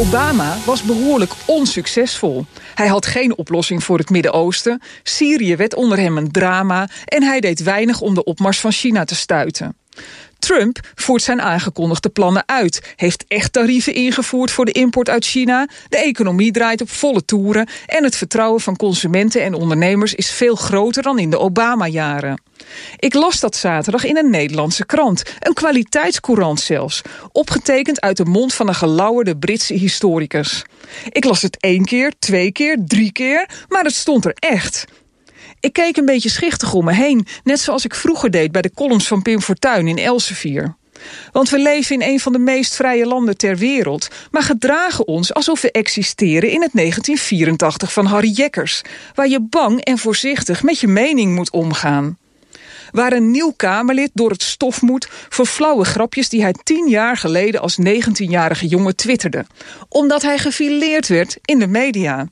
[0.00, 2.46] Obama was behoorlijk onsuccesvol.
[2.74, 4.80] Hij had geen oplossing voor het Midden-Oosten.
[5.02, 9.04] Syrië werd onder hem een drama en hij deed weinig om de opmars van China
[9.04, 9.76] te stuiten.
[10.38, 15.68] Trump voert zijn aangekondigde plannen uit, heeft echt tarieven ingevoerd voor de import uit China,
[15.88, 20.54] de economie draait op volle toeren en het vertrouwen van consumenten en ondernemers is veel
[20.54, 22.42] groter dan in de Obama-jaren.
[22.96, 28.54] Ik las dat zaterdag in een Nederlandse krant, een kwaliteitscourant zelfs, opgetekend uit de mond
[28.54, 30.64] van een gelauwerde Britse historicus.
[31.08, 34.84] Ik las het één keer, twee keer, drie keer, maar het stond er echt.
[35.60, 38.72] Ik keek een beetje schichtig om me heen, net zoals ik vroeger deed bij de
[38.74, 40.78] columns van Pim Fortuyn in Elsevier.
[41.32, 45.34] Want we leven in een van de meest vrije landen ter wereld, maar gedragen ons
[45.34, 48.82] alsof we existeren in het 1984 van Harry Jekkers,
[49.14, 52.18] waar je bang en voorzichtig met je mening moet omgaan.
[52.90, 57.16] Waar een nieuw Kamerlid door het stof moet voor flauwe grapjes die hij tien jaar
[57.16, 59.46] geleden als 19-jarige jongen twitterde,
[59.88, 62.28] omdat hij gefileerd werd in de media.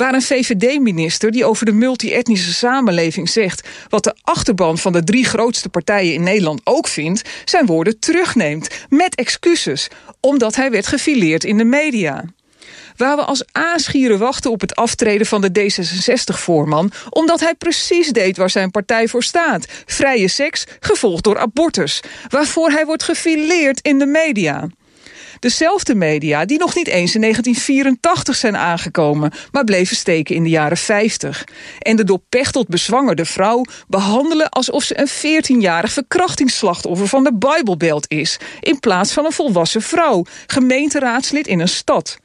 [0.00, 5.24] Waar een VVD-minister die over de multi-etnische samenleving zegt wat de achterban van de drie
[5.24, 8.68] grootste partijen in Nederland ook vindt, zijn woorden terugneemt.
[8.88, 9.88] Met excuses,
[10.20, 12.24] omdat hij werd gefileerd in de media.
[13.00, 18.36] Waar we als aasgieren wachten op het aftreden van de D66-voorman, omdat hij precies deed
[18.36, 23.98] waar zijn partij voor staat: vrije seks, gevolgd door abortus, waarvoor hij wordt gefileerd in
[23.98, 24.68] de media.
[25.38, 30.48] Dezelfde media die nog niet eens in 1984 zijn aangekomen, maar bleven steken in de
[30.48, 31.44] jaren 50.
[31.78, 38.10] En de door Pechtold bezwangerde vrouw behandelen alsof ze een 14-jarig verkrachtingsslachtoffer van de Bijbelbeeld
[38.10, 42.18] is, in plaats van een volwassen vrouw, gemeenteraadslid in een stad.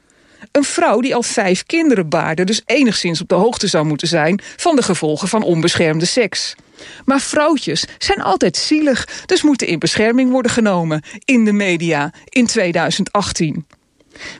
[0.51, 4.41] Een vrouw die al vijf kinderen baarde, dus enigszins op de hoogte zou moeten zijn
[4.55, 6.55] van de gevolgen van onbeschermde seks.
[7.05, 12.45] Maar vrouwtjes zijn altijd zielig, dus moeten in bescherming worden genomen in de media in
[12.45, 13.65] 2018.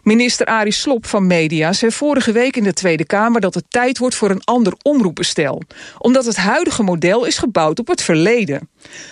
[0.04, 3.98] Minister Arie Slop van Media zei vorige week in de Tweede Kamer dat het tijd
[3.98, 5.62] wordt voor een ander omroepbestel.
[5.98, 8.70] Omdat het huidige model is gebouwd op het verleden.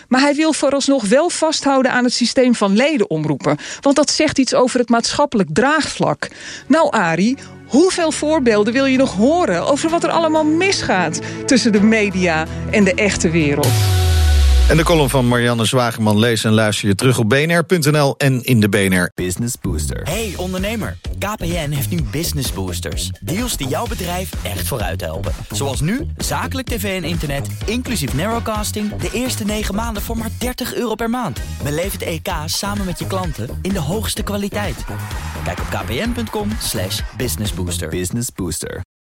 [0.07, 3.57] Maar hij wil vooralsnog wel vasthouden aan het systeem van ledenomroepen.
[3.81, 6.29] Want dat zegt iets over het maatschappelijk draagvlak.
[6.67, 7.37] Nou Arie,
[7.67, 12.83] Hoeveel voorbeelden wil je nog horen over wat er allemaal misgaat tussen de media en
[12.83, 14.02] de echte wereld?
[14.69, 18.59] En de column van Marianne Zwageman lees en luister je terug op bnr.nl en in
[18.59, 19.11] de BNR.
[19.15, 20.01] Business Booster.
[20.03, 23.09] Hey ondernemer, KPN heeft nu Business Boosters.
[23.21, 25.31] Deals die jouw bedrijf echt vooruit helpen.
[25.51, 28.95] Zoals nu, zakelijk tv en internet, inclusief narrowcasting...
[28.95, 31.39] de eerste 9 maanden voor maar 30 euro per maand.
[31.63, 34.85] Beleef het EK samen met je klanten in de hoogste kwaliteit.
[35.43, 37.89] Kijk op kpn.com slash businessbooster.
[37.89, 38.81] Business Booster.